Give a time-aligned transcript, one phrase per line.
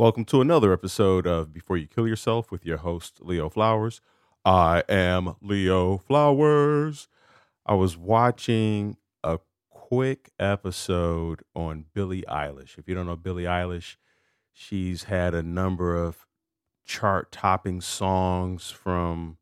[0.00, 4.00] Welcome to another episode of Before You Kill Yourself with your host, Leo Flowers.
[4.46, 7.06] I am Leo Flowers.
[7.66, 12.78] I was watching a quick episode on Billie Eilish.
[12.78, 13.96] If you don't know Billie Eilish,
[14.54, 16.24] she's had a number of
[16.86, 19.36] chart topping songs from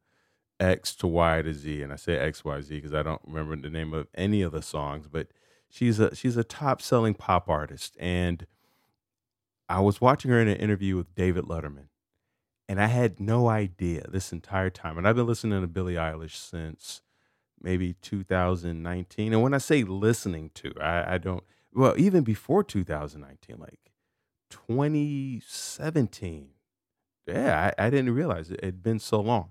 [0.59, 1.82] X to Y to Z.
[1.82, 4.50] And I say X, Y, Z because I don't remember the name of any of
[4.50, 5.29] the songs, but
[5.70, 7.96] she's a she's a top selling pop artist.
[8.00, 8.45] And
[9.69, 11.89] I was watching her in an interview with David Letterman,
[12.68, 14.96] and I had no idea this entire time.
[14.99, 17.03] And I've been listening to Billie Eilish since
[17.61, 19.32] maybe 2019.
[19.32, 23.79] And when I say listening to, I, I don't, well, even before 2019, like
[24.50, 26.48] 2017.
[27.26, 29.50] Yeah, I, I didn't realize it had been so long.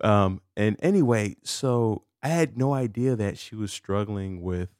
[0.00, 4.70] Um, and anyway, so I had no idea that she was struggling with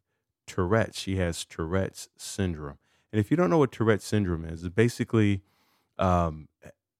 [0.46, 0.98] Tourette's.
[0.98, 2.78] She has Tourette's syndrome.
[3.12, 5.42] And if you don't know what Tourette's syndrome is, it's basically,
[5.98, 6.48] um,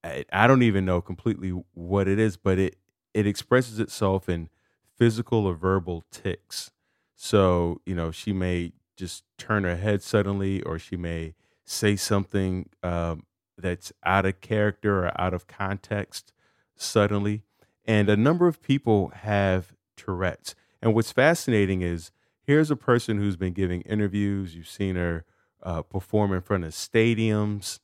[0.04, 2.76] I, I don't even know completely what it is, but it
[3.14, 4.48] it expresses itself in
[4.96, 6.70] physical or verbal tics.
[7.14, 12.68] So you know, she may just turn her head suddenly, or she may say something
[12.82, 13.24] um,
[13.56, 16.32] that's out of character or out of context
[16.76, 17.42] suddenly.
[17.84, 20.54] And a number of people have Tourette's.
[20.80, 22.10] And what's fascinating is
[22.42, 24.54] here's a person who's been giving interviews.
[24.54, 25.24] You've seen her
[25.62, 27.80] uh, perform in front of stadiums,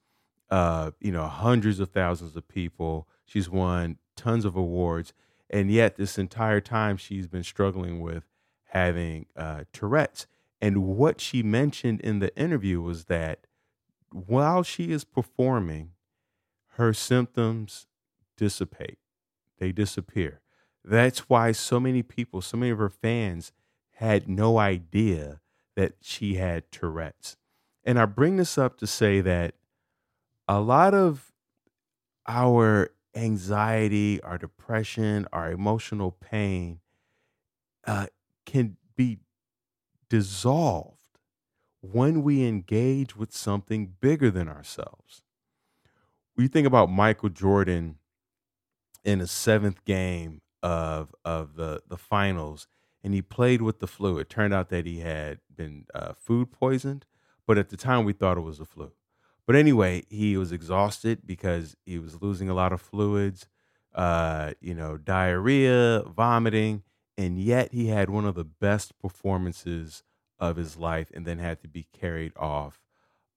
[0.50, 3.08] uh, you know, hundreds of thousands of people.
[3.24, 5.12] She's won tons of awards,
[5.50, 8.24] and yet this entire time she's been struggling with
[8.70, 10.26] having uh, Tourette's.
[10.60, 13.46] And what she mentioned in the interview was that
[14.10, 15.92] while she is performing,
[16.72, 17.86] her symptoms
[18.36, 18.98] dissipate,
[19.58, 20.40] they disappear.
[20.84, 23.52] That's why so many people, so many of her fans
[23.96, 25.40] had no idea
[25.76, 27.36] that she had Tourette's.
[27.89, 29.55] And I bring this up to say that
[30.47, 31.33] a lot of
[32.27, 36.80] our anxiety, our depression, our emotional pain
[37.86, 38.08] uh,
[38.45, 39.20] can be
[40.11, 40.98] dissolved
[41.80, 45.23] when we engage with something bigger than ourselves.
[46.36, 47.96] We think about Michael Jordan
[49.02, 52.68] in the seventh game of of the the finals,
[53.02, 54.18] and he played with the flu.
[54.18, 57.07] It turned out that he had been uh, food poisoned,
[57.48, 58.92] but at the time we thought it was the flu.
[59.47, 63.48] But anyway, he was exhausted because he was losing a lot of fluids,
[63.95, 66.83] uh, you know, diarrhea, vomiting,
[67.17, 70.03] and yet he had one of the best performances
[70.39, 72.83] of his life and then had to be carried off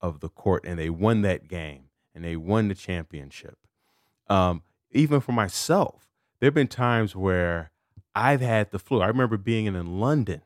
[0.01, 0.65] of the court.
[0.65, 3.57] And they won that game and they won the championship.
[4.27, 7.71] Um, even for myself, there have been times where
[8.13, 8.99] I've had the flu.
[8.99, 10.41] I remember being in London.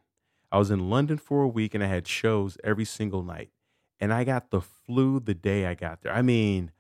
[0.51, 3.49] I was in London for a week and I had shows every single night
[3.99, 6.13] and I got the flu the day I got there.
[6.13, 6.71] I mean,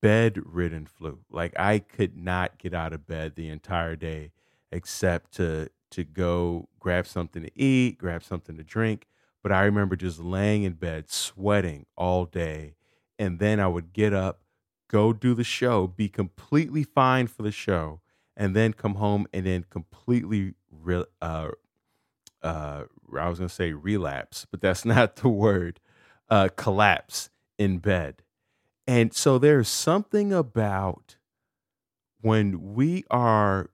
[0.00, 1.20] bedridden flu.
[1.30, 4.32] Like I could not get out of bed the entire day
[4.70, 9.06] except to to go grab something to eat, grab something to drink.
[9.42, 12.74] But I remember just laying in bed, sweating all day,
[13.18, 14.42] and then I would get up,
[14.88, 18.00] go do the show, be completely fine for the show,
[18.36, 21.50] and then come home and then completely re- uh,
[22.42, 22.84] uh,
[23.18, 25.80] I was gonna say relapse, but that's not the word
[26.30, 28.22] uh, collapse in bed.
[28.86, 31.16] And so there's something about
[32.20, 33.70] when we are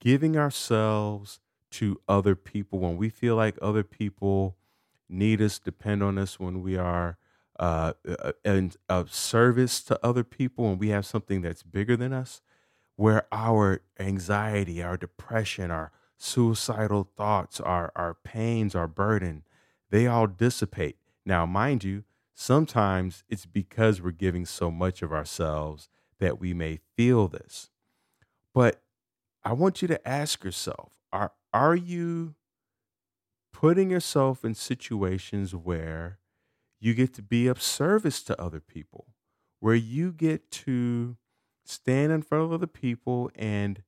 [0.00, 4.56] giving ourselves to other people, when we feel like other people
[5.08, 7.18] need us, depend on us, when we are
[7.58, 12.12] uh, uh in, of service to other people, and we have something that's bigger than
[12.12, 12.40] us,
[12.96, 19.44] where our anxiety, our depression, our suicidal thoughts, our, our pains, our burden,
[19.90, 20.97] they all dissipate.
[21.28, 25.90] Now, mind you, sometimes it's because we're giving so much of ourselves
[26.20, 27.68] that we may feel this.
[28.54, 28.80] But
[29.44, 32.34] I want you to ask yourself are, are you
[33.52, 36.18] putting yourself in situations where
[36.80, 39.08] you get to be of service to other people,
[39.60, 41.18] where you get to
[41.66, 43.82] stand in front of other people and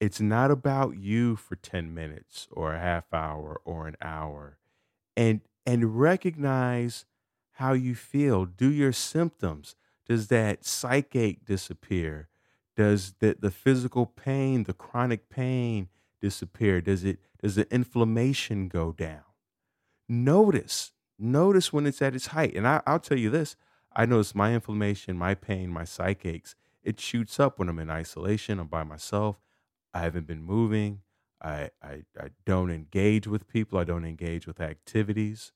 [0.00, 4.56] it's not about you for 10 minutes or a half hour or an hour
[5.18, 7.04] and and recognize
[7.52, 8.46] how you feel.
[8.46, 9.76] Do your symptoms.
[10.08, 12.28] Does that psychache disappear?
[12.74, 15.90] Does the, the physical pain the chronic pain
[16.22, 16.80] disappear?
[16.80, 19.24] Does it does the inflammation go down?
[20.08, 22.54] Notice notice when it's at its height.
[22.54, 23.56] And I, i'll tell you this
[23.94, 28.58] i notice my inflammation my pain my psychaches it shoots up when i'm in isolation
[28.60, 29.40] i'm by myself
[29.92, 31.00] i haven't been moving
[31.40, 35.52] I, I, I don't engage with people i don't engage with activities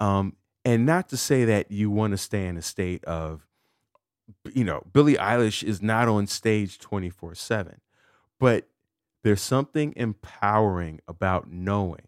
[0.00, 3.48] um, and not to say that you want to stay in a state of
[4.52, 7.80] you know, Billie Eilish is not on stage 24 7,
[8.38, 8.68] but
[9.22, 12.06] there's something empowering about knowing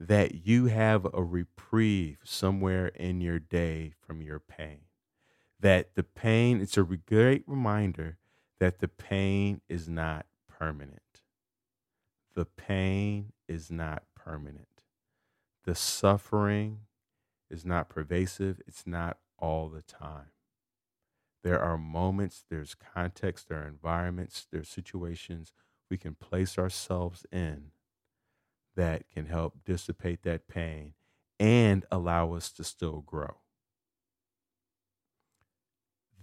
[0.00, 4.80] that you have a reprieve somewhere in your day from your pain.
[5.60, 8.18] That the pain, it's a great reminder
[8.58, 11.00] that the pain is not permanent.
[12.34, 14.82] The pain is not permanent.
[15.64, 16.80] The suffering
[17.50, 20.30] is not pervasive, it's not all the time.
[21.42, 25.52] There are moments, there's context, there are environments, there's situations
[25.90, 27.70] we can place ourselves in
[28.76, 30.94] that can help dissipate that pain
[31.38, 33.36] and allow us to still grow.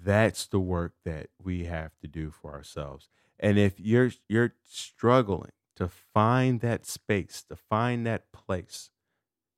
[0.04, 3.08] That's the work that we have to do for ourselves.
[3.40, 8.92] And if you're you're struggling to find that space, to find that place,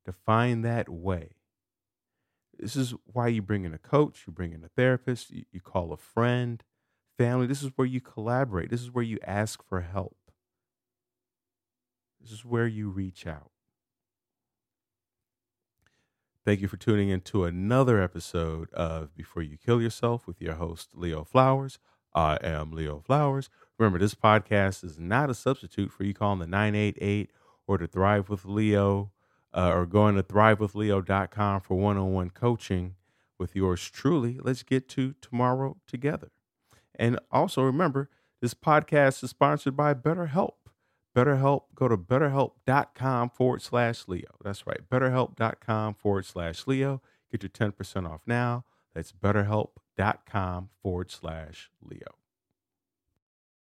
[0.05, 1.31] to find that way,
[2.57, 5.59] this is why you bring in a coach, you bring in a therapist, you, you
[5.59, 6.63] call a friend,
[7.17, 7.45] family.
[7.45, 8.69] This is where you collaborate.
[8.69, 10.15] This is where you ask for help.
[12.21, 13.51] This is where you reach out.
[16.45, 20.53] Thank you for tuning in to another episode of Before You Kill Yourself with your
[20.53, 21.79] host, Leo Flowers.
[22.15, 23.49] I am Leo Flowers.
[23.83, 27.31] Remember, this podcast is not a substitute for you calling the 988
[27.68, 29.12] or to Thrive with Leo
[29.53, 32.95] uh, or going to thrivewithleo.com for one on one coaching
[33.38, 34.39] with yours truly.
[34.41, 36.31] Let's get to tomorrow together.
[36.95, 38.09] And also remember,
[38.39, 40.53] this podcast is sponsored by BetterHelp.
[41.13, 44.29] BetterHelp, go to betterhelp.com forward slash Leo.
[44.41, 47.01] That's right, betterhelp.com forward slash Leo.
[47.29, 48.63] Get your 10% off now.
[48.95, 52.22] That's betterhelp.com forward slash Leo.